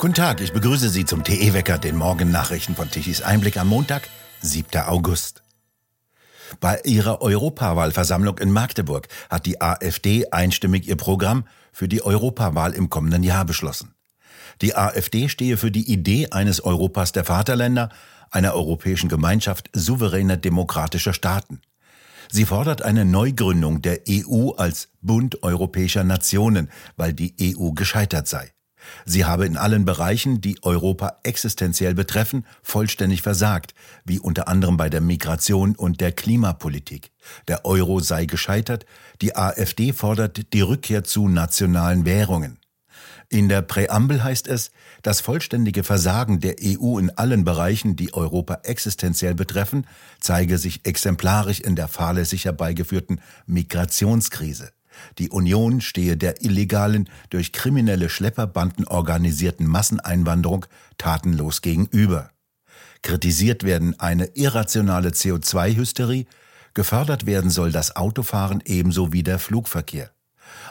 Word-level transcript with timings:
Guten 0.00 0.14
Tag, 0.14 0.40
ich 0.40 0.54
begrüße 0.54 0.88
Sie 0.88 1.04
zum 1.04 1.24
TE-Wecker, 1.24 1.76
den 1.76 1.94
Morgennachrichten 1.94 2.74
von 2.74 2.90
Tichys 2.90 3.20
Einblick 3.20 3.58
am 3.58 3.68
Montag, 3.68 4.08
7. 4.40 4.80
August. 4.86 5.42
Bei 6.58 6.80
ihrer 6.84 7.20
Europawahlversammlung 7.20 8.38
in 8.38 8.50
Magdeburg 8.50 9.08
hat 9.28 9.44
die 9.44 9.60
AfD 9.60 10.30
einstimmig 10.30 10.88
ihr 10.88 10.96
Programm 10.96 11.44
für 11.70 11.86
die 11.86 12.02
Europawahl 12.02 12.72
im 12.72 12.88
kommenden 12.88 13.22
Jahr 13.22 13.44
beschlossen. 13.44 13.94
Die 14.62 14.74
AfD 14.74 15.28
stehe 15.28 15.58
für 15.58 15.70
die 15.70 15.92
Idee 15.92 16.28
eines 16.30 16.64
Europas 16.64 17.12
der 17.12 17.24
Vaterländer, 17.24 17.90
einer 18.30 18.54
europäischen 18.54 19.10
Gemeinschaft 19.10 19.68
souveräner 19.74 20.38
demokratischer 20.38 21.12
Staaten. 21.12 21.60
Sie 22.30 22.46
fordert 22.46 22.80
eine 22.80 23.04
Neugründung 23.04 23.82
der 23.82 24.00
EU 24.08 24.52
als 24.52 24.88
Bund 25.02 25.42
europäischer 25.42 26.04
Nationen, 26.04 26.70
weil 26.96 27.12
die 27.12 27.34
EU 27.54 27.72
gescheitert 27.72 28.28
sei. 28.28 28.50
Sie 29.04 29.24
habe 29.24 29.46
in 29.46 29.56
allen 29.56 29.84
Bereichen, 29.84 30.40
die 30.40 30.58
Europa 30.62 31.18
existenziell 31.22 31.94
betreffen, 31.94 32.46
vollständig 32.62 33.22
versagt, 33.22 33.74
wie 34.04 34.18
unter 34.18 34.48
anderem 34.48 34.76
bei 34.76 34.88
der 34.88 35.00
Migration 35.00 35.74
und 35.74 36.00
der 36.00 36.12
Klimapolitik. 36.12 37.10
Der 37.48 37.64
Euro 37.64 38.00
sei 38.00 38.26
gescheitert, 38.26 38.86
die 39.20 39.36
AfD 39.36 39.92
fordert 39.92 40.52
die 40.52 40.60
Rückkehr 40.60 41.04
zu 41.04 41.28
nationalen 41.28 42.04
Währungen. 42.04 42.58
In 43.32 43.48
der 43.48 43.62
Präambel 43.62 44.24
heißt 44.24 44.48
es, 44.48 44.72
das 45.02 45.20
vollständige 45.20 45.84
Versagen 45.84 46.40
der 46.40 46.56
EU 46.60 46.98
in 46.98 47.10
allen 47.10 47.44
Bereichen, 47.44 47.94
die 47.94 48.12
Europa 48.12 48.60
existenziell 48.64 49.34
betreffen, 49.34 49.86
zeige 50.18 50.58
sich 50.58 50.84
exemplarisch 50.84 51.60
in 51.60 51.76
der 51.76 51.86
fahrlässig 51.86 52.44
herbeigeführten 52.44 53.20
Migrationskrise. 53.46 54.72
Die 55.18 55.30
Union 55.30 55.80
stehe 55.80 56.16
der 56.16 56.42
illegalen, 56.42 57.08
durch 57.30 57.52
kriminelle 57.52 58.08
Schlepperbanden 58.08 58.86
organisierten 58.86 59.66
Masseneinwanderung 59.66 60.66
tatenlos 60.98 61.62
gegenüber. 61.62 62.30
Kritisiert 63.02 63.64
werden 63.64 63.98
eine 63.98 64.26
irrationale 64.34 65.10
CO2-Hysterie, 65.10 66.26
gefördert 66.74 67.26
werden 67.26 67.50
soll 67.50 67.72
das 67.72 67.96
Autofahren 67.96 68.62
ebenso 68.64 69.12
wie 69.12 69.22
der 69.22 69.38
Flugverkehr. 69.38 70.10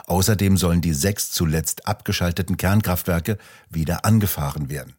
Außerdem 0.06 0.56
sollen 0.56 0.80
die 0.80 0.94
sechs 0.94 1.30
zuletzt 1.30 1.86
abgeschalteten 1.86 2.56
Kernkraftwerke 2.56 3.38
wieder 3.68 4.04
angefahren 4.04 4.68
werden. 4.68 4.94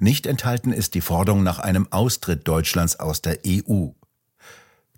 Nicht 0.00 0.26
enthalten 0.26 0.72
ist 0.72 0.94
die 0.94 1.00
Forderung 1.00 1.42
nach 1.42 1.58
einem 1.58 1.90
Austritt 1.90 2.46
Deutschlands 2.46 3.00
aus 3.00 3.22
der 3.22 3.40
EU. 3.46 3.88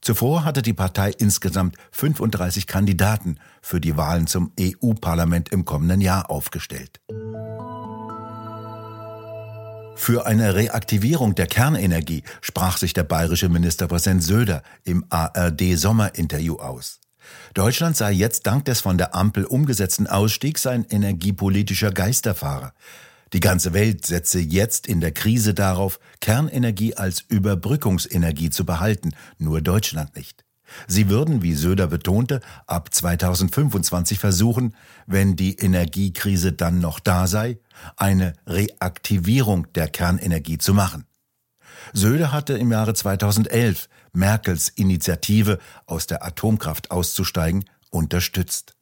Zuvor 0.07 0.45
hatte 0.45 0.63
die 0.63 0.73
Partei 0.73 1.11
insgesamt 1.11 1.75
35 1.91 2.69
Kandidaten 2.69 3.41
für 3.61 3.81
die 3.81 3.97
Wahlen 3.97 4.29
zum 4.29 4.53
EU-Parlament 4.57 5.49
im 5.49 5.65
kommenden 5.65 6.01
Jahr 6.01 6.31
aufgestellt. 6.31 7.01
Für 9.97 10.25
eine 10.25 10.55
Reaktivierung 10.55 11.35
der 11.35 11.49
Kernenergie 11.49 12.23
sprach 12.41 12.77
sich 12.77 12.93
der 12.93 13.03
bayerische 13.03 13.49
Ministerpräsident 13.49 14.23
Söder 14.23 14.63
im 14.85 15.05
ARD-Sommerinterview 15.11 16.55
aus. 16.55 17.01
Deutschland 17.55 17.97
sei 17.97 18.13
jetzt 18.13 18.47
dank 18.47 18.65
des 18.67 18.83
von 18.83 18.99
der 18.99 19.13
Ampel 19.13 19.45
umgesetzten 19.45 20.07
Ausstiegs 20.07 20.69
ein 20.69 20.87
energiepolitischer 20.89 21.91
Geisterfahrer. 21.91 22.75
Die 23.33 23.41
ganze 23.41 23.73
Welt 23.73 24.07
setze 24.07 24.39
jetzt 24.39 24.87
in 24.87 25.01
der 25.01 25.13
Krise 25.13 25.53
darauf, 25.53 25.99
Kernenergie 26.21 26.95
als 26.95 27.21
Überbrückungsenergie 27.21 28.51
zu 28.51 28.65
behalten, 28.65 29.13
nur 29.39 29.61
Deutschland 29.61 30.15
nicht. 30.17 30.45
Sie 30.87 31.09
würden, 31.09 31.43
wie 31.43 31.55
Söder 31.55 31.87
betonte, 31.87 32.41
ab 32.67 32.93
2025 32.93 34.19
versuchen, 34.19 34.75
wenn 35.07 35.37
die 35.37 35.57
Energiekrise 35.57 36.53
dann 36.53 36.81
noch 36.81 37.01
da 37.01 37.27
sei, 37.27 37.59
eine 37.97 38.33
Reaktivierung 38.47 39.73
der 39.75 39.89
Kernenergie 39.89 40.59
zu 40.59 40.75
machen. 40.75 41.05
Söder 41.93 42.33
hatte 42.33 42.55
im 42.55 42.73
Jahre 42.73 42.95
2011 42.95 43.89
Merkels 44.13 44.69
Initiative, 44.71 45.59
aus 45.87 46.07
der 46.07 46.25
Atomkraft 46.25 46.91
auszusteigen, 46.91 47.65
unterstützt. 47.91 48.77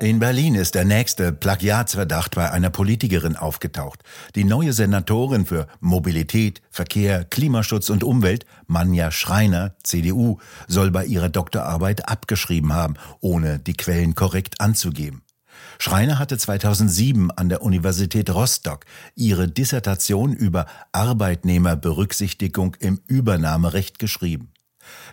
In 0.00 0.18
Berlin 0.18 0.56
ist 0.56 0.74
der 0.74 0.84
nächste 0.84 1.32
Plagiatsverdacht 1.32 2.34
bei 2.34 2.50
einer 2.50 2.68
Politikerin 2.68 3.36
aufgetaucht. 3.36 4.02
Die 4.34 4.44
neue 4.44 4.72
Senatorin 4.72 5.46
für 5.46 5.68
Mobilität, 5.80 6.60
Verkehr, 6.68 7.24
Klimaschutz 7.24 7.90
und 7.90 8.02
Umwelt, 8.02 8.44
Manja 8.66 9.12
Schreiner, 9.12 9.76
CDU, 9.84 10.38
soll 10.66 10.90
bei 10.90 11.06
ihrer 11.06 11.28
Doktorarbeit 11.28 12.08
abgeschrieben 12.08 12.72
haben, 12.72 12.94
ohne 13.20 13.60
die 13.60 13.74
Quellen 13.74 14.16
korrekt 14.16 14.60
anzugeben. 14.60 15.22
Schreiner 15.78 16.18
hatte 16.18 16.38
2007 16.38 17.30
an 17.30 17.48
der 17.48 17.62
Universität 17.62 18.30
Rostock 18.30 18.84
ihre 19.14 19.48
Dissertation 19.48 20.32
über 20.32 20.66
Arbeitnehmerberücksichtigung 20.92 22.76
im 22.80 23.00
Übernahmerecht 23.06 24.00
geschrieben. 24.00 24.53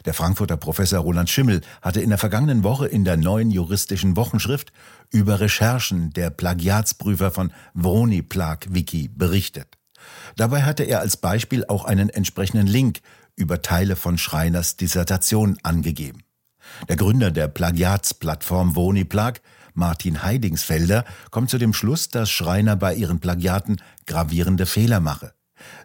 Der 0.05 0.13
Frankfurter 0.13 0.57
Professor 0.57 0.99
Roland 0.99 1.29
Schimmel 1.29 1.61
hatte 1.81 2.01
in 2.01 2.09
der 2.09 2.17
vergangenen 2.17 2.63
Woche 2.63 2.87
in 2.87 3.05
der 3.05 3.17
neuen 3.17 3.51
juristischen 3.51 4.15
Wochenschrift 4.15 4.71
über 5.09 5.39
Recherchen 5.39 6.11
der 6.11 6.29
Plagiatsprüfer 6.29 7.31
von 7.31 7.51
Vroni-Plag 7.73 8.67
Wiki 8.69 9.07
berichtet. 9.07 9.77
Dabei 10.35 10.63
hatte 10.63 10.83
er 10.83 10.99
als 10.99 11.17
Beispiel 11.17 11.65
auch 11.67 11.85
einen 11.85 12.09
entsprechenden 12.09 12.67
Link 12.67 13.01
über 13.35 13.61
Teile 13.61 13.95
von 13.95 14.17
Schreiners 14.17 14.77
Dissertation 14.77 15.57
angegeben. 15.63 16.23
Der 16.87 16.95
Gründer 16.95 17.31
der 17.31 17.47
Plagiatsplattform 17.47 18.75
Vroni-Plag, 18.75 19.41
Martin 19.73 20.23
Heidingsfelder, 20.23 21.05
kommt 21.29 21.49
zu 21.49 21.57
dem 21.57 21.73
Schluss, 21.73 22.09
dass 22.09 22.29
Schreiner 22.29 22.75
bei 22.75 22.93
ihren 22.93 23.19
Plagiaten 23.19 23.81
gravierende 24.05 24.65
Fehler 24.65 24.99
mache. 24.99 25.33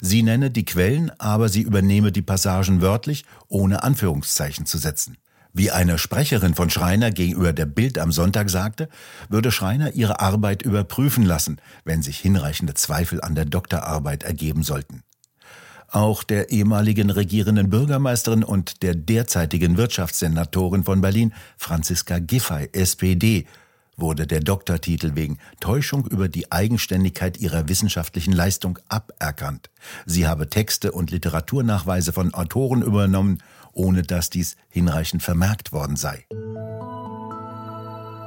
Sie 0.01 0.23
nenne 0.23 0.51
die 0.51 0.65
Quellen, 0.65 1.11
aber 1.19 1.49
sie 1.49 1.63
übernehme 1.63 2.13
die 2.13 2.23
Passagen 2.23 2.83
wörtlich, 2.83 3.25
ohne 3.49 3.83
Anführungszeichen 3.83 4.67
zu 4.67 4.79
setzen. 4.79 5.17
Wie 5.53 5.71
eine 5.71 5.97
Sprecherin 5.97 6.55
von 6.55 6.69
Schreiner 6.69 7.11
gegenüber 7.11 7.55
der 7.55 7.65
Bild 7.65 7.99
am 7.99 8.13
Sonntag 8.13 8.51
sagte, 8.51 8.91
würde 9.31 9.51
Schreiner 9.51 9.95
ihre 9.95 10.21
Arbeit 10.21 10.61
überprüfen 10.61 11.25
lassen, 11.25 11.59
wenn 11.85 12.03
sich 12.03 12.19
hinreichende 12.19 12.75
Zweifel 12.75 13.23
an 13.23 13.35
der 13.35 13.47
Doktorarbeit 13.47 14.23
ergeben 14.23 14.63
sollten. 14.63 15.03
Auch 15.89 16.25
der 16.25 16.51
ehemaligen 16.51 17.09
regierenden 17.09 17.71
Bürgermeisterin 17.71 18.45
und 18.45 18.83
der 18.83 18.95
derzeitigen 18.95 19.79
Wirtschaftssenatorin 19.79 20.85
von 20.85 21.01
Berlin, 21.01 21.33
Franziska 21.57 22.19
Giffey, 22.19 22.69
SPD, 22.73 23.47
wurde 23.97 24.27
der 24.27 24.41
Doktortitel 24.41 25.15
wegen 25.15 25.39
Täuschung 25.61 26.07
über 26.07 26.29
die 26.29 26.53
Eigenständigkeit 26.53 27.39
ihrer 27.39 27.69
wissenschaftlichen 27.69 28.33
Leistung 28.33 28.79
aberkannt. 28.89 29.71
Sie 30.05 30.27
habe 30.27 30.49
Texte 30.49 30.93
und 30.93 31.11
Literaturnachweise 31.11 32.13
von 32.13 32.35
Autoren 32.35 32.83
übernommen, 32.83 33.43
ohne 33.73 34.03
dass 34.03 34.31
dies 34.31 34.57
hinreichend 34.69 35.23
vermerkt 35.23 35.73
worden 35.73 35.97
sei. 35.97 36.27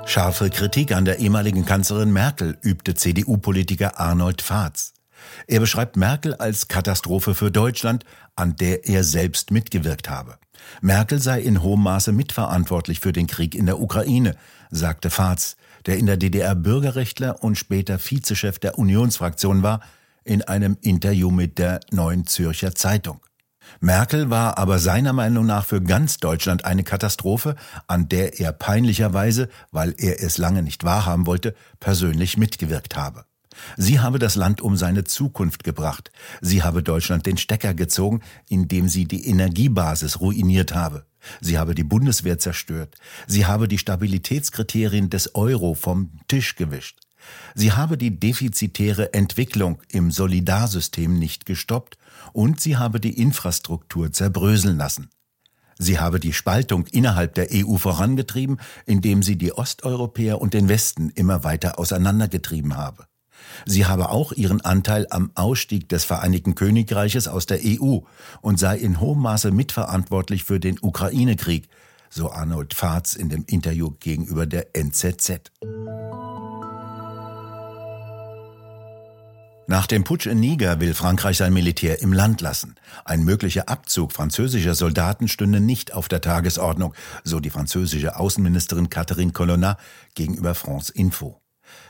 Scharfe 0.06 0.50
Kritik 0.50 0.92
an 0.92 1.06
der 1.06 1.20
ehemaligen 1.20 1.66
Kanzlerin 1.66 2.12
Merkel 2.12 2.58
übte 2.64 2.96
CDU-Politiker 2.96 4.00
Arnold 4.00 4.42
Fahrz. 4.42 4.94
Er 5.46 5.60
beschreibt 5.60 5.98
Merkel 5.98 6.34
als 6.34 6.68
Katastrophe 6.68 7.36
für 7.36 7.52
Deutschland, 7.52 8.06
an 8.36 8.56
der 8.56 8.88
er 8.88 9.04
selbst 9.04 9.52
mitgewirkt 9.52 10.10
habe. 10.10 10.40
Merkel 10.82 11.20
sei 11.20 11.42
in 11.42 11.62
hohem 11.62 11.84
Maße 11.84 12.12
mitverantwortlich 12.12 13.00
für 13.00 13.14
den 13.14 13.28
Krieg 13.28 13.56
in 13.56 13.66
der 13.66 13.80
Ukraine, 13.80 14.36
sagte 14.72 15.10
Fahrz, 15.10 15.58
der 15.86 15.98
in 15.98 16.06
der 16.06 16.18
DDR 16.18 16.56
Bürgerrechtler 16.56 17.44
und 17.44 17.58
später 17.58 18.00
Vizechef 18.00 18.60
der 18.60 18.78
Unionsfraktion 18.78 19.64
war, 19.64 19.82
in 20.24 20.42
einem 20.42 20.78
Interview 20.82 21.32
mit 21.32 21.58
der 21.58 21.80
Neuen 21.92 22.26
Zürcher 22.28 22.76
Zeitung. 22.76 23.22
Merkel 23.80 24.30
war 24.30 24.58
aber 24.58 24.80
seiner 24.80 25.14
Meinung 25.14 25.46
nach 25.46 25.66
für 25.66 25.82
ganz 25.82 26.18
Deutschland 26.18 26.66
eine 26.66 26.84
Katastrophe, 26.84 27.56
an 27.88 28.10
der 28.10 28.40
er 28.40 28.52
peinlicherweise, 28.52 29.50
weil 29.72 29.94
er 29.98 30.22
es 30.22 30.38
lange 30.38 30.64
nicht 30.64 30.84
wahrhaben 30.84 31.26
wollte, 31.26 31.56
persönlich 31.80 32.38
mitgewirkt 32.38 32.96
habe. 32.96 33.26
Sie 33.78 34.00
habe 34.00 34.20
das 34.20 34.36
Land 34.36 34.62
um 34.62 34.76
seine 34.76 35.04
Zukunft 35.04 35.64
gebracht. 35.64 36.12
Sie 36.42 36.64
habe 36.64 36.84
Deutschland 36.84 37.26
den 37.26 37.38
Stecker 37.38 37.74
gezogen, 37.74 38.22
indem 38.48 38.90
sie 38.90 39.06
die 39.06 39.28
Energiebasis 39.28 40.20
ruiniert 40.20 40.74
habe. 40.74 41.06
Sie 41.42 41.58
habe 41.58 41.76
die 41.76 41.84
Bundeswehr 41.84 42.40
zerstört. 42.40 42.96
Sie 43.28 43.46
habe 43.46 43.68
die 43.68 43.78
Stabilitätskriterien 43.78 45.10
des 45.10 45.36
Euro 45.36 45.74
vom 45.74 46.12
Tisch 46.28 46.56
gewischt. 46.56 47.00
Sie 47.54 47.74
habe 47.74 47.98
die 47.98 48.20
defizitäre 48.20 49.14
Entwicklung 49.14 49.82
im 49.90 50.12
Solidarsystem 50.12 51.20
nicht 51.20 51.46
gestoppt 51.46 51.98
und 52.34 52.62
sie 52.62 52.78
habe 52.78 53.00
die 53.00 53.20
Infrastruktur 53.20 54.12
zerbröseln 54.12 54.78
lassen. 54.78 55.10
Sie 55.78 56.00
habe 56.00 56.20
die 56.20 56.34
Spaltung 56.34 56.88
innerhalb 56.88 57.36
der 57.36 57.48
EU 57.54 57.78
vorangetrieben, 57.78 58.60
indem 58.86 59.24
sie 59.24 59.38
die 59.38 59.54
Osteuropäer 59.54 60.42
und 60.42 60.54
den 60.54 60.68
Westen 60.68 61.10
immer 61.10 61.46
weiter 61.46 61.80
auseinandergetrieben 61.80 62.76
habe. 62.76 63.08
Sie 63.66 63.86
habe 63.86 64.10
auch 64.10 64.32
ihren 64.32 64.62
Anteil 64.62 65.08
am 65.10 65.32
Ausstieg 65.36 65.90
des 65.90 66.06
Vereinigten 66.06 66.56
Königreiches 66.56 67.28
aus 67.28 67.46
der 67.46 67.60
EU 67.64 68.00
und 68.42 68.60
sei 68.60 68.78
in 68.78 69.00
hohem 69.00 69.22
Maße 69.22 69.52
mitverantwortlich 69.52 70.44
für 70.44 70.60
den 70.60 70.78
Ukraine-Krieg, 70.82 71.68
so 72.10 72.32
Arnold 72.32 72.74
Fahrz 72.74 73.14
in 73.14 73.30
dem 73.30 73.46
Interview 73.46 73.92
gegenüber 74.00 74.46
der 74.46 74.76
NZZ. 74.76 75.52
Nach 79.70 79.86
dem 79.86 80.04
Putsch 80.04 80.26
in 80.26 80.40
Niger 80.40 80.80
will 80.80 80.96
Frankreich 80.96 81.38
sein 81.38 81.54
Militär 81.54 82.02
im 82.02 82.12
Land 82.12 82.42
lassen. 82.42 82.74
Ein 83.06 83.24
möglicher 83.24 83.70
Abzug 83.70 84.14
französischer 84.14 84.74
Soldaten 84.74 85.28
stünde 85.28 85.60
nicht 85.60 85.94
auf 85.94 86.08
der 86.08 86.22
Tagesordnung, 86.22 86.96
so 87.24 87.40
die 87.40 87.52
französische 87.52 88.18
Außenministerin 88.18 88.90
Catherine 88.90 89.32
Colonna 89.32 89.78
gegenüber 90.16 90.56
France 90.56 90.92
Info. 90.92 91.40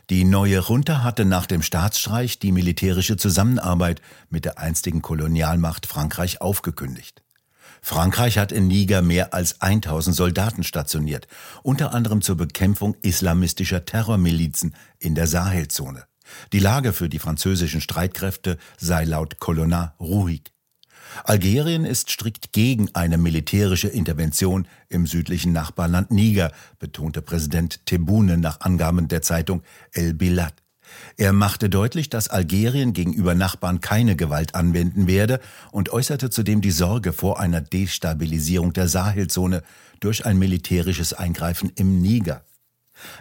Die 0.10 0.24
neue 0.24 0.60
Junta 0.60 1.04
hatte 1.04 1.26
nach 1.26 1.46
dem 1.46 1.62
Staatsstreich 1.62 2.40
die 2.40 2.52
militärische 2.52 3.18
Zusammenarbeit 3.18 4.02
mit 4.30 4.46
der 4.46 4.58
einstigen 4.58 5.02
Kolonialmacht 5.02 5.86
Frankreich 5.86 6.42
aufgekündigt. 6.42 7.22
Frankreich 7.82 8.38
hat 8.38 8.52
in 8.52 8.68
Niger 8.68 9.02
mehr 9.02 9.34
als 9.34 9.62
1000 9.62 10.16
Soldaten 10.16 10.64
stationiert, 10.64 11.28
unter 11.64 11.94
anderem 11.94 12.22
zur 12.22 12.36
Bekämpfung 12.36 12.96
islamistischer 13.02 13.86
Terrormilizen 13.86 14.76
in 15.00 15.16
der 15.16 15.28
Sahelzone. 15.28 16.06
Die 16.54 16.60
Lage 16.60 16.94
für 16.94 17.10
die 17.10 17.20
französischen 17.20 17.82
Streitkräfte 17.82 18.58
sei 18.78 19.04
laut 19.06 19.40
Colonna 19.40 19.96
ruhig. 20.00 20.52
Algerien 21.24 21.86
ist 21.86 22.12
strikt 22.12 22.52
gegen 22.52 22.94
eine 22.94 23.18
militärische 23.18 23.88
Intervention 23.88 24.68
im 24.90 25.08
südlichen 25.08 25.54
Nachbarland 25.54 26.12
Niger, 26.12 26.52
betonte 26.80 27.22
Präsident 27.22 27.86
Tebboune 27.86 28.38
nach 28.38 28.62
Angaben 28.62 29.08
der 29.08 29.22
Zeitung 29.22 29.62
El 29.94 30.14
Bilad. 30.14 30.54
Er 31.18 31.34
machte 31.34 31.70
deutlich, 31.70 32.10
dass 32.10 32.30
Algerien 32.30 32.94
gegenüber 32.94 33.36
Nachbarn 33.36 33.80
keine 33.80 34.16
Gewalt 34.16 34.56
anwenden 34.56 35.08
werde 35.08 35.40
und 35.72 35.92
äußerte 35.92 36.30
zudem 36.30 36.62
die 36.62 36.72
Sorge 36.72 37.14
vor 37.14 37.40
einer 37.40 37.62
Destabilisierung 37.62 38.74
der 38.74 38.88
Sahelzone 38.88 39.64
durch 40.00 40.26
ein 40.26 40.40
militärisches 40.40 41.14
Eingreifen 41.14 41.72
im 41.76 42.02
Niger. 42.02 42.44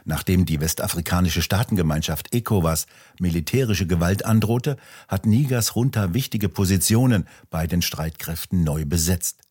Nachdem 0.05 0.45
die 0.45 0.61
westafrikanische 0.61 1.43
Staatengemeinschaft 1.43 2.35
ECOWAS 2.35 2.87
militärische 3.21 3.87
Gewalt 3.87 4.25
androhte, 4.25 4.77
hat 5.09 5.27
Nigers 5.27 5.73
Junta 5.75 6.15
wichtige 6.15 6.49
Positionen 6.49 7.27
bei 7.51 7.67
den 7.67 7.83
Streitkräften 7.83 8.65
neu 8.65 8.85
besetzt. 8.85 9.43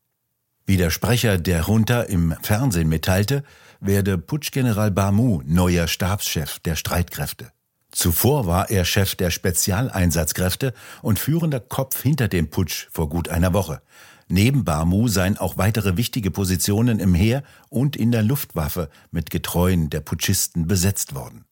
Wie 0.65 0.77
der 0.77 0.89
Sprecher 0.89 1.37
der 1.37 1.61
Junta 1.61 2.01
im 2.01 2.35
Fernsehen 2.41 2.89
mitteilte, 2.89 3.43
werde 3.79 4.17
Putschgeneral 4.17 4.91
Bamou 4.91 5.41
neuer 5.45 5.87
Stabschef 5.87 6.59
der 6.59 6.75
Streitkräfte. 6.75 7.51
Zuvor 7.91 8.45
war 8.47 8.69
er 8.69 8.85
Chef 8.85 9.15
der 9.15 9.31
Spezialeinsatzkräfte 9.31 10.73
und 11.01 11.19
führender 11.19 11.59
Kopf 11.59 12.01
hinter 12.01 12.27
dem 12.27 12.49
Putsch 12.49 12.87
vor 12.91 13.09
gut 13.09 13.29
einer 13.29 13.53
Woche. 13.53 13.81
Neben 14.29 14.65
Bamu 14.65 15.07
seien 15.07 15.37
auch 15.37 15.57
weitere 15.57 15.95
wichtige 15.95 16.31
Positionen 16.31 16.99
im 16.99 17.13
Heer 17.13 17.43
und 17.69 17.95
in 17.95 18.11
der 18.11 18.23
Luftwaffe 18.23 18.89
mit 19.09 19.29
Getreuen 19.29 19.89
der 19.89 20.01
Putschisten 20.01 20.67
besetzt 20.67 21.15
worden. 21.15 21.45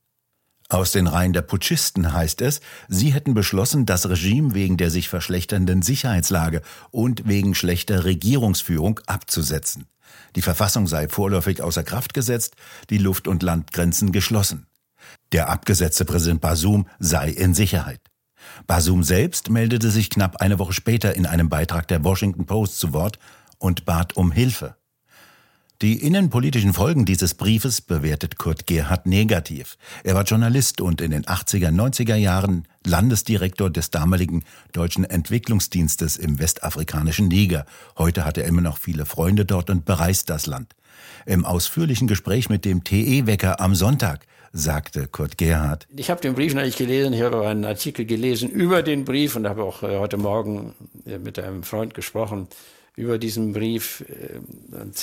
Aus 0.67 0.91
den 0.91 1.07
Reihen 1.07 1.31
der 1.31 1.43
Putschisten 1.43 2.11
heißt 2.11 2.41
es, 2.41 2.59
sie 2.87 3.13
hätten 3.13 3.33
beschlossen, 3.33 3.85
das 3.85 4.09
Regime 4.09 4.55
wegen 4.55 4.77
der 4.77 4.89
sich 4.89 5.09
verschlechternden 5.09 5.83
Sicherheitslage 5.83 6.61
und 6.89 7.27
wegen 7.27 7.53
schlechter 7.53 8.03
Regierungsführung 8.03 8.99
abzusetzen. 9.05 9.85
Die 10.35 10.41
Verfassung 10.41 10.87
sei 10.87 11.07
vorläufig 11.07 11.61
außer 11.61 11.83
Kraft 11.83 12.13
gesetzt, 12.13 12.55
die 12.89 12.97
Luft- 12.97 13.27
und 13.27 13.43
Landgrenzen 13.43 14.11
geschlossen. 14.11 14.65
Der 15.31 15.49
abgesetzte 15.49 16.03
Präsident 16.03 16.41
Basum 16.41 16.87
sei 16.99 17.29
in 17.29 17.53
Sicherheit. 17.53 18.01
Basum 18.67 19.03
selbst 19.03 19.49
meldete 19.49 19.91
sich 19.91 20.09
knapp 20.09 20.37
eine 20.37 20.59
Woche 20.59 20.73
später 20.73 21.15
in 21.15 21.25
einem 21.25 21.49
Beitrag 21.49 21.87
der 21.87 22.03
Washington 22.03 22.45
Post 22.45 22.79
zu 22.79 22.93
Wort 22.93 23.19
und 23.59 23.85
bat 23.85 24.15
um 24.15 24.31
Hilfe. 24.31 24.75
Die 25.81 26.01
innenpolitischen 26.01 26.73
Folgen 26.73 27.03
dieses 27.03 27.33
Briefes 27.33 27.81
bewertet 27.81 28.37
Kurt 28.37 28.65
Gerhard 28.65 29.05
negativ. 29.05 29.77
Er 30.05 30.15
war 30.15 30.23
Journalist 30.23 30.79
und 30.79 31.01
in 31.01 31.11
den 31.11 31.25
80er, 31.25 31.69
90er 31.69 32.15
Jahren 32.15 32.65
Landesdirektor 32.85 33.69
des 33.69 33.91
damaligen 33.91 34.43
deutschen 34.71 35.03
Entwicklungsdienstes 35.03 36.15
im 36.15 36.39
westafrikanischen 36.39 37.27
Niger. 37.27 37.65
Heute 37.97 38.23
hat 38.23 38.37
er 38.37 38.45
immer 38.45 38.61
noch 38.61 38.77
viele 38.77 39.05
Freunde 39.05 39.43
dort 39.43 39.69
und 39.69 39.83
bereist 39.83 40.29
das 40.29 40.45
Land. 40.45 40.75
Im 41.25 41.45
ausführlichen 41.45 42.07
Gespräch 42.07 42.49
mit 42.49 42.65
dem 42.65 42.83
TE-Wecker 42.83 43.59
am 43.59 43.75
Sonntag 43.75 44.25
sagte 44.51 45.07
Kurt 45.07 45.37
Gerhard. 45.37 45.87
Ich 45.95 46.09
habe 46.09 46.21
den 46.21 46.33
Brief 46.33 46.53
nicht 46.53 46.77
gelesen, 46.77 47.13
ich 47.13 47.21
habe 47.21 47.45
einen 47.45 47.65
Artikel 47.65 48.05
gelesen 48.05 48.49
über 48.49 48.83
den 48.83 49.03
Brief 49.03 49.35
und 49.35 49.47
habe 49.47 49.63
auch 49.63 49.83
äh, 49.83 49.97
heute 49.97 50.17
Morgen 50.17 50.73
äh, 51.05 51.17
mit 51.17 51.37
einem 51.37 51.63
Freund 51.63 51.93
gesprochen 51.93 52.47
über 52.95 53.17
diesen 53.17 53.53
Brief. 53.53 54.03
Äh, 54.09 54.75
und 54.75 54.95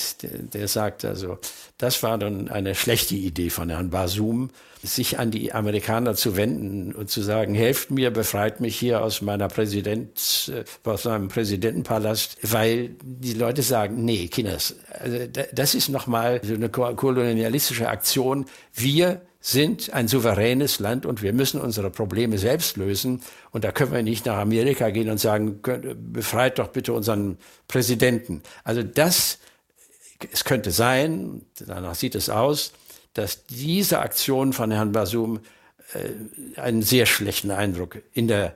der 0.53 0.67
sagt 0.67 1.05
also, 1.05 1.37
das 1.77 2.03
war 2.03 2.17
dann 2.17 2.49
eine 2.49 2.75
schlechte 2.75 3.15
Idee 3.15 3.49
von 3.49 3.69
Herrn 3.69 3.89
Basum, 3.89 4.49
sich 4.81 5.17
an 5.17 5.31
die 5.31 5.53
Amerikaner 5.53 6.13
zu 6.15 6.35
wenden 6.35 6.93
und 6.93 7.09
zu 7.09 7.21
sagen, 7.21 7.53
helft 7.53 7.89
mir, 7.89 8.11
befreit 8.11 8.59
mich 8.59 8.77
hier 8.77 9.01
aus 9.01 9.21
meiner 9.21 9.47
Präsident, 9.47 10.51
aus 10.83 11.05
meinem 11.05 11.29
Präsidentenpalast, 11.29 12.37
weil 12.41 12.91
die 13.01 13.33
Leute 13.33 13.61
sagen, 13.61 14.03
nee, 14.03 14.27
Kinders, 14.27 14.75
also 14.99 15.17
das 15.53 15.73
ist 15.73 15.87
nochmal 15.87 16.41
so 16.43 16.53
eine 16.53 16.69
kolonialistische 16.69 17.87
Aktion. 17.87 18.45
Wir 18.73 19.21
sind 19.45 19.91
ein 19.91 20.07
souveränes 20.07 20.79
Land 20.79 21.05
und 21.05 21.21
wir 21.21 21.33
müssen 21.33 21.59
unsere 21.59 21.89
Probleme 21.89 22.37
selbst 22.37 22.77
lösen. 22.77 23.21
Und 23.51 23.65
da 23.65 23.73
können 23.73 23.91
wir 23.91 24.01
nicht 24.01 24.25
nach 24.25 24.37
Amerika 24.37 24.89
gehen 24.89 25.09
und 25.09 25.19
sagen, 25.19 25.59
befreit 26.13 26.59
doch 26.59 26.69
bitte 26.69 26.93
unseren 26.93 27.37
Präsidenten. 27.67 28.41
Also 28.63 28.83
das, 28.83 29.39
es 30.31 30.45
könnte 30.45 30.71
sein, 30.71 31.41
danach 31.59 31.93
sieht 31.93 32.15
es 32.15 32.29
aus, 32.29 32.71
dass 33.15 33.45
diese 33.45 33.99
Aktion 33.99 34.53
von 34.53 34.71
Herrn 34.71 34.93
Basum 34.93 35.41
äh, 35.93 36.59
einen 36.61 36.81
sehr 36.81 37.05
schlechten 37.05 37.51
Eindruck 37.51 38.01
in 38.13 38.29
der 38.29 38.55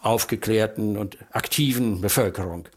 aufgeklärten 0.00 0.96
und 0.96 1.18
aktiven 1.30 2.00
Bevölkerung 2.00 2.68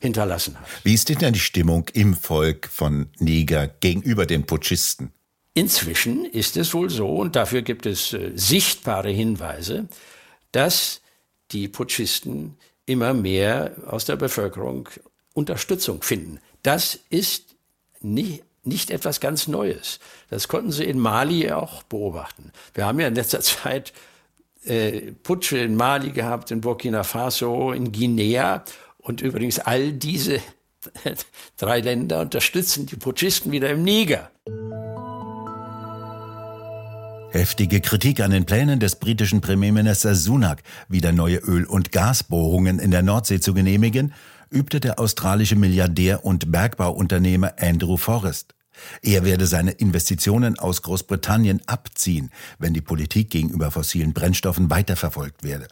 hinterlassen 0.00 0.60
hat. 0.60 0.66
Wie 0.84 0.92
ist 0.92 1.08
denn 1.08 1.32
die 1.32 1.40
Stimmung 1.40 1.88
im 1.94 2.14
Volk 2.14 2.68
von 2.70 3.08
Niger 3.18 3.68
gegenüber 3.68 4.26
den 4.26 4.44
Putschisten? 4.44 5.14
Inzwischen 5.54 6.24
ist 6.24 6.56
es 6.56 6.74
wohl 6.74 6.90
so, 6.90 7.08
und 7.08 7.36
dafür 7.36 7.62
gibt 7.62 7.86
es 7.86 8.12
äh, 8.12 8.32
sichtbare 8.34 9.10
Hinweise, 9.10 9.88
dass 10.52 11.00
die 11.50 11.68
Putschisten 11.68 12.56
immer 12.86 13.14
mehr 13.14 13.72
aus 13.86 14.04
der 14.04 14.16
Bevölkerung 14.16 14.88
Unterstützung 15.32 16.02
finden. 16.02 16.40
Das 16.62 16.98
ist 17.08 17.54
nicht, 18.00 18.42
nicht 18.64 18.90
etwas 18.90 19.20
ganz 19.20 19.48
Neues. 19.48 20.00
Das 20.28 20.48
konnten 20.48 20.72
Sie 20.72 20.84
in 20.84 20.98
Mali 20.98 21.50
auch 21.50 21.82
beobachten. 21.84 22.52
Wir 22.74 22.86
haben 22.86 23.00
ja 23.00 23.08
in 23.08 23.14
letzter 23.14 23.40
Zeit 23.40 23.92
äh, 24.64 25.12
Putsche 25.22 25.58
in 25.58 25.76
Mali 25.76 26.10
gehabt, 26.10 26.50
in 26.50 26.60
Burkina 26.60 27.02
Faso, 27.02 27.72
in 27.72 27.92
Guinea. 27.92 28.64
Und 28.98 29.20
übrigens 29.20 29.58
all 29.58 29.92
diese 29.92 30.40
drei 31.56 31.80
Länder 31.80 32.20
unterstützen 32.20 32.86
die 32.86 32.96
Putschisten 32.96 33.52
wieder 33.52 33.70
im 33.70 33.82
Niger. 33.82 34.30
Heftige 37.32 37.80
Kritik 37.80 38.18
an 38.20 38.32
den 38.32 38.44
Plänen 38.44 38.80
des 38.80 38.96
britischen 38.96 39.40
Premierministers 39.40 40.24
Sunak, 40.24 40.64
wieder 40.88 41.12
neue 41.12 41.36
Öl- 41.36 41.64
und 41.64 41.92
Gasbohrungen 41.92 42.80
in 42.80 42.90
der 42.90 43.02
Nordsee 43.02 43.38
zu 43.38 43.54
genehmigen, 43.54 44.12
übte 44.50 44.80
der 44.80 44.98
australische 44.98 45.54
Milliardär 45.54 46.24
und 46.24 46.50
Bergbauunternehmer 46.50 47.52
Andrew 47.60 47.96
Forrest. 47.96 48.56
Er 49.02 49.24
werde 49.24 49.46
seine 49.46 49.70
Investitionen 49.70 50.58
aus 50.58 50.82
Großbritannien 50.82 51.60
abziehen, 51.66 52.30
wenn 52.58 52.74
die 52.74 52.80
Politik 52.80 53.30
gegenüber 53.30 53.70
fossilen 53.70 54.12
Brennstoffen 54.12 54.68
weiterverfolgt 54.68 55.44
werde. 55.44 55.68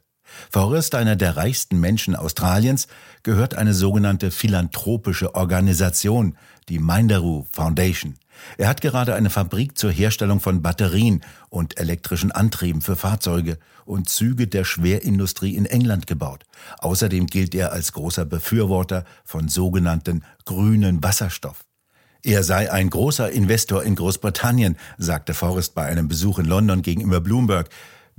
Forrest, 0.51 0.95
einer 0.95 1.17
der 1.17 1.37
reichsten 1.37 1.81
Menschen 1.81 2.15
Australiens, 2.15 2.87
gehört 3.25 3.57
eine 3.57 3.75
sogenannte 3.75 4.31
philanthropische 4.31 5.35
Organisation, 5.35 6.37
die 6.69 6.79
Minderoo 6.79 7.47
Foundation. 7.51 8.15
Er 8.57 8.69
hat 8.69 8.81
gerade 8.81 9.15
eine 9.15 9.31
Fabrik 9.31 9.79
zur 9.79 9.91
Herstellung 9.91 10.41
von 10.41 10.63
Batterien 10.63 11.23
und 11.49 11.79
elektrischen 11.79 12.33
Antrieben 12.33 12.81
für 12.81 12.97
Fahrzeuge 12.97 13.59
und 13.85 14.09
Züge 14.09 14.47
der 14.47 14.65
Schwerindustrie 14.65 15.57
in 15.57 15.67
England 15.67 16.07
gebaut. 16.07 16.45
Außerdem 16.79 17.27
gilt 17.27 17.55
er 17.55 17.73
als 17.73 17.93
großer 17.93 18.25
Befürworter 18.25 19.05
von 19.25 19.49
sogenannten 19.49 20.25
grünen 20.45 21.03
Wasserstoff. 21.03 21.65
Er 22.25 22.43
sei 22.43 22.71
ein 22.71 22.91
großer 22.91 23.31
Investor 23.31 23.85
in 23.85 23.95
Großbritannien, 23.95 24.77
sagte 24.99 25.35
Forrest 25.35 25.75
bei 25.75 25.87
einem 25.87 26.09
Besuch 26.09 26.39
in 26.39 26.47
London 26.47 26.83
gegenüber 26.83 27.21
Bloomberg. 27.21 27.69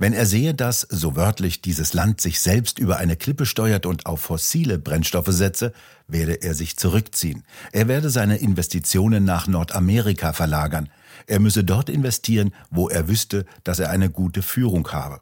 Wenn 0.00 0.14
er 0.14 0.24
sehe, 0.24 0.54
dass, 0.54 0.80
so 0.88 1.14
wörtlich, 1.14 1.60
dieses 1.60 1.92
Land 1.92 2.22
sich 2.22 2.40
selbst 2.40 2.78
über 2.78 2.96
eine 2.96 3.16
Klippe 3.16 3.44
steuert 3.44 3.84
und 3.84 4.06
auf 4.06 4.22
fossile 4.22 4.78
Brennstoffe 4.78 5.28
setze, 5.28 5.74
werde 6.08 6.42
er 6.42 6.54
sich 6.54 6.78
zurückziehen. 6.78 7.44
Er 7.70 7.86
werde 7.86 8.08
seine 8.08 8.38
Investitionen 8.38 9.26
nach 9.26 9.46
Nordamerika 9.46 10.32
verlagern. 10.32 10.88
Er 11.26 11.38
müsse 11.38 11.64
dort 11.64 11.90
investieren, 11.90 12.54
wo 12.70 12.88
er 12.88 13.08
wüsste, 13.08 13.44
dass 13.62 13.78
er 13.78 13.90
eine 13.90 14.08
gute 14.08 14.40
Führung 14.40 14.88
habe. 14.90 15.20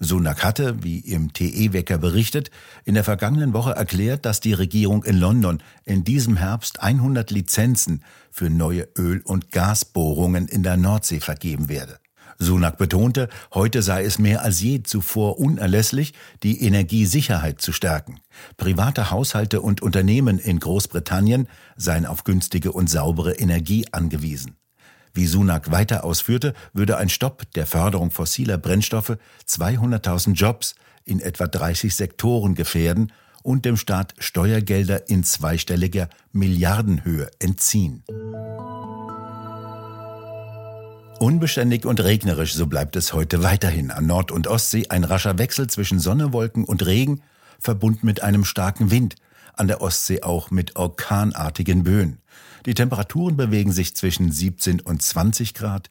Sunak 0.00 0.44
hatte, 0.44 0.82
wie 0.82 0.98
im 0.98 1.32
TE-Wecker 1.32 1.96
berichtet, 1.96 2.50
in 2.84 2.92
der 2.92 3.04
vergangenen 3.04 3.54
Woche 3.54 3.72
erklärt, 3.72 4.26
dass 4.26 4.40
die 4.40 4.52
Regierung 4.52 5.02
in 5.04 5.16
London 5.16 5.62
in 5.84 6.04
diesem 6.04 6.36
Herbst 6.36 6.82
100 6.82 7.30
Lizenzen 7.30 8.04
für 8.30 8.50
neue 8.50 8.86
Öl- 8.98 9.22
und 9.24 9.50
Gasbohrungen 9.50 10.46
in 10.46 10.62
der 10.62 10.76
Nordsee 10.76 11.20
vergeben 11.20 11.70
werde. 11.70 11.98
Sunak 12.38 12.78
betonte, 12.78 13.28
heute 13.52 13.82
sei 13.82 14.04
es 14.04 14.18
mehr 14.18 14.42
als 14.42 14.60
je 14.60 14.82
zuvor 14.82 15.38
unerlässlich, 15.38 16.14
die 16.42 16.62
Energiesicherheit 16.62 17.60
zu 17.60 17.72
stärken. 17.72 18.20
Private 18.56 19.10
Haushalte 19.10 19.60
und 19.60 19.82
Unternehmen 19.82 20.38
in 20.38 20.58
Großbritannien 20.58 21.48
seien 21.76 22.06
auf 22.06 22.24
günstige 22.24 22.72
und 22.72 22.90
saubere 22.90 23.32
Energie 23.34 23.86
angewiesen. 23.92 24.56
Wie 25.12 25.26
Sunak 25.26 25.70
weiter 25.70 26.04
ausführte, 26.04 26.54
würde 26.72 26.96
ein 26.96 27.08
Stopp 27.08 27.44
der 27.54 27.66
Förderung 27.66 28.10
fossiler 28.10 28.58
Brennstoffe 28.58 29.16
200.000 29.46 30.34
Jobs 30.34 30.74
in 31.04 31.20
etwa 31.20 31.46
30 31.46 31.94
Sektoren 31.94 32.54
gefährden 32.56 33.12
und 33.44 33.64
dem 33.64 33.76
Staat 33.76 34.14
Steuergelder 34.18 35.08
in 35.08 35.22
zweistelliger 35.22 36.08
Milliardenhöhe 36.32 37.30
entziehen. 37.38 38.02
Unbeständig 41.24 41.86
und 41.86 42.04
regnerisch, 42.04 42.52
so 42.52 42.66
bleibt 42.66 42.96
es 42.96 43.14
heute 43.14 43.42
weiterhin. 43.42 43.90
An 43.90 44.04
Nord- 44.04 44.30
und 44.30 44.46
Ostsee 44.46 44.88
ein 44.90 45.04
rascher 45.04 45.38
Wechsel 45.38 45.68
zwischen 45.68 45.98
Sonne, 45.98 46.34
Wolken 46.34 46.64
und 46.64 46.84
Regen, 46.84 47.22
verbunden 47.58 48.04
mit 48.04 48.22
einem 48.22 48.44
starken 48.44 48.90
Wind. 48.90 49.14
An 49.54 49.66
der 49.66 49.80
Ostsee 49.80 50.20
auch 50.20 50.50
mit 50.50 50.76
orkanartigen 50.76 51.82
Böen. 51.82 52.18
Die 52.66 52.74
Temperaturen 52.74 53.38
bewegen 53.38 53.72
sich 53.72 53.96
zwischen 53.96 54.30
17 54.30 54.82
und 54.82 55.00
20 55.00 55.54
Grad. 55.54 55.88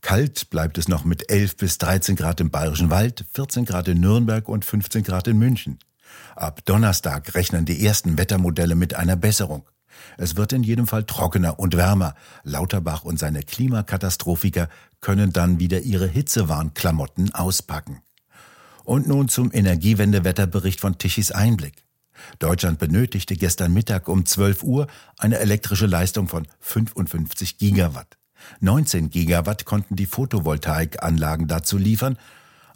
Kalt 0.00 0.48
bleibt 0.48 0.78
es 0.78 0.88
noch 0.88 1.04
mit 1.04 1.30
11 1.30 1.58
bis 1.58 1.76
13 1.76 2.16
Grad 2.16 2.40
im 2.40 2.50
Bayerischen 2.50 2.88
Wald, 2.88 3.26
14 3.34 3.66
Grad 3.66 3.88
in 3.88 4.00
Nürnberg 4.00 4.48
und 4.48 4.64
15 4.64 5.02
Grad 5.02 5.28
in 5.28 5.36
München. 5.36 5.80
Ab 6.34 6.64
Donnerstag 6.64 7.34
rechnen 7.34 7.66
die 7.66 7.84
ersten 7.84 8.16
Wettermodelle 8.16 8.74
mit 8.74 8.94
einer 8.94 9.16
Besserung. 9.16 9.66
Es 10.18 10.36
wird 10.36 10.52
in 10.52 10.62
jedem 10.62 10.86
Fall 10.86 11.04
trockener 11.04 11.58
und 11.58 11.76
wärmer. 11.76 12.14
Lauterbach 12.44 13.04
und 13.04 13.18
seine 13.18 13.42
Klimakatastrophiker 13.42 14.68
können 15.00 15.32
dann 15.32 15.58
wieder 15.58 15.80
ihre 15.80 16.06
Hitzewarnklamotten 16.06 17.34
auspacken. 17.34 18.02
Und 18.84 19.06
nun 19.06 19.28
zum 19.28 19.52
Energiewendewetterbericht 19.52 20.80
von 20.80 20.98
Tichys 20.98 21.30
Einblick. 21.30 21.84
Deutschland 22.38 22.78
benötigte 22.78 23.36
gestern 23.36 23.72
Mittag 23.72 24.08
um 24.08 24.26
12 24.26 24.62
Uhr 24.62 24.86
eine 25.18 25.38
elektrische 25.38 25.86
Leistung 25.86 26.28
von 26.28 26.46
55 26.60 27.58
Gigawatt. 27.58 28.18
19 28.60 29.10
Gigawatt 29.10 29.64
konnten 29.64 29.96
die 29.96 30.06
Photovoltaikanlagen 30.06 31.46
dazu 31.48 31.78
liefern. 31.78 32.18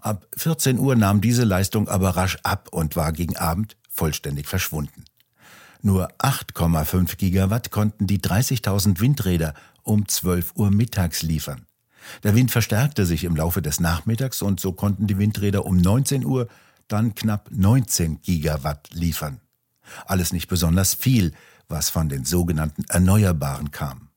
Ab 0.01 0.27
14 0.37 0.79
Uhr 0.79 0.95
nahm 0.95 1.21
diese 1.21 1.45
Leistung 1.45 1.89
aber 1.89 2.11
rasch 2.11 2.39
ab 2.45 2.69
und 2.71 2.97
war 2.97 3.13
gegen 3.13 3.37
Abend 3.37 3.77
vollständig 3.89 4.47
verschwunden. 4.47 5.05
Nur 5.87 6.09
8,5 6.19 7.17
Gigawatt 7.17 7.71
konnten 7.71 8.09
die 8.09 8.19
30.000 8.19 8.99
Windräder 8.99 9.55
um 9.85 10.09
12 10.09 10.55
Uhr 10.57 10.73
mittags 10.73 11.23
liefern. 11.23 11.65
Der 12.25 12.35
Wind 12.35 12.51
verstärkte 12.51 13.07
sich 13.07 13.23
im 13.23 13.37
Laufe 13.37 13.63
des 13.63 13.79
Nachmittags 13.79 14.43
und 14.43 14.59
so 14.59 14.73
konnten 14.73 15.07
die 15.07 15.17
Windräder 15.17 15.65
um 15.65 15.77
19 15.77 16.25
Uhr 16.25 16.49
dann 16.89 17.15
knapp 17.15 17.51
19 17.53 18.21
Gigawatt 18.21 18.89
liefern. 18.95 19.41
Alles 20.07 20.33
nicht 20.33 20.49
besonders 20.49 20.93
viel, 20.93 21.35
was 21.69 21.89
von 21.89 22.09
den 22.09 22.25
sogenannten 22.25 22.83
Erneuerbaren 22.89 23.71
kam. 23.71 24.09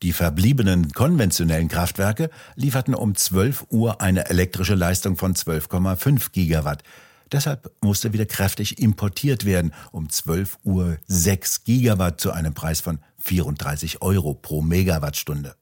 Die 0.00 0.14
verbliebenen 0.14 0.92
konventionellen 0.92 1.68
Kraftwerke 1.68 2.30
lieferten 2.54 2.94
um 2.94 3.14
12 3.14 3.66
Uhr 3.68 4.00
eine 4.00 4.30
elektrische 4.30 4.76
Leistung 4.76 5.18
von 5.18 5.34
12,5 5.34 6.32
Gigawatt, 6.32 6.82
Deshalb 7.32 7.70
musste 7.80 8.12
wieder 8.12 8.26
kräftig 8.26 8.78
importiert 8.78 9.44
werden, 9.44 9.72
um 9.90 10.10
12 10.10 10.58
Uhr 10.64 10.98
6 11.06 11.64
Gigawatt 11.64 12.20
zu 12.20 12.30
einem 12.30 12.52
Preis 12.52 12.80
von 12.80 12.98
34 13.18 14.02
Euro 14.02 14.34
pro 14.34 14.60
Megawattstunde. 14.60 15.56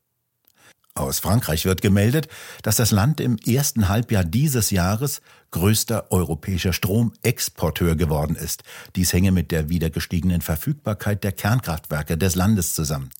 Aus 0.94 1.20
Frankreich 1.20 1.64
wird 1.64 1.82
gemeldet, 1.82 2.28
dass 2.62 2.76
das 2.76 2.90
Land 2.90 3.20
im 3.20 3.36
ersten 3.38 3.88
Halbjahr 3.88 4.24
dieses 4.24 4.70
Jahres 4.70 5.20
größter 5.52 6.10
europäischer 6.10 6.72
Stromexporteur 6.72 7.94
geworden 7.94 8.34
ist. 8.34 8.64
Dies 8.96 9.12
hänge 9.12 9.30
mit 9.30 9.52
der 9.52 9.68
wieder 9.68 9.88
gestiegenen 9.88 10.40
Verfügbarkeit 10.40 11.22
der 11.22 11.32
Kernkraftwerke 11.32 12.18
des 12.18 12.34
Landes 12.34 12.74
zusammen. 12.74 13.10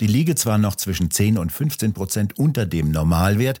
Die 0.00 0.08
liege 0.08 0.34
zwar 0.34 0.58
noch 0.58 0.74
zwischen 0.74 1.10
10 1.10 1.38
und 1.38 1.52
15 1.52 1.92
Prozent 1.92 2.38
unter 2.38 2.66
dem 2.66 2.90
Normalwert, 2.90 3.60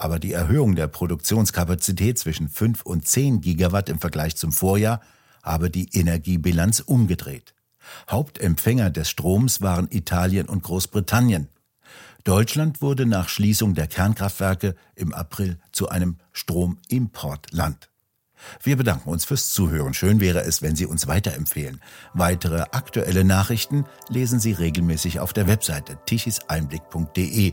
aber 0.00 0.18
die 0.18 0.32
Erhöhung 0.32 0.76
der 0.76 0.88
Produktionskapazität 0.88 2.18
zwischen 2.18 2.48
5 2.48 2.82
und 2.82 3.06
10 3.06 3.42
Gigawatt 3.42 3.90
im 3.90 3.98
Vergleich 3.98 4.34
zum 4.34 4.50
Vorjahr 4.50 5.02
habe 5.42 5.68
die 5.68 5.90
Energiebilanz 5.92 6.80
umgedreht. 6.80 7.54
Hauptempfänger 8.10 8.90
des 8.90 9.10
Stroms 9.10 9.60
waren 9.60 9.88
Italien 9.90 10.48
und 10.48 10.62
Großbritannien. 10.62 11.48
Deutschland 12.24 12.80
wurde 12.80 13.04
nach 13.04 13.28
Schließung 13.28 13.74
der 13.74 13.88
Kernkraftwerke 13.88 14.74
im 14.94 15.12
April 15.12 15.58
zu 15.70 15.90
einem 15.90 16.16
Stromimportland. 16.32 17.90
Wir 18.62 18.76
bedanken 18.76 19.10
uns 19.10 19.26
fürs 19.26 19.52
Zuhören. 19.52 19.92
Schön 19.92 20.20
wäre 20.20 20.40
es, 20.44 20.62
wenn 20.62 20.76
Sie 20.76 20.86
uns 20.86 21.08
weiterempfehlen. 21.08 21.82
Weitere 22.14 22.62
aktuelle 22.72 23.24
Nachrichten 23.24 23.84
lesen 24.08 24.40
Sie 24.40 24.52
regelmäßig 24.52 25.20
auf 25.20 25.34
der 25.34 25.46
Webseite 25.46 25.98
tichiseinblick.de 26.06 27.52